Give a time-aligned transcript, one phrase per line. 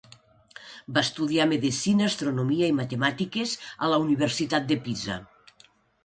[0.93, 3.53] Va estudiar medicina, astronomia i matemàtiques
[3.85, 5.19] a la Universitat de Pisa.